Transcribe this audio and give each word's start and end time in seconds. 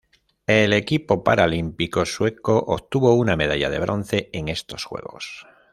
El 0.47 0.73
equipo 0.73 1.23
paralímpico 1.23 2.07
sueco 2.07 2.57
obtuvo 2.57 3.13
una 3.13 3.35
medalla 3.35 3.69
de 3.69 3.77
bronce 3.77 4.31
en 4.33 4.49
estos 4.49 4.83
Juegos. 4.85 5.45